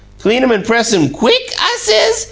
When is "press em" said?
0.63-1.11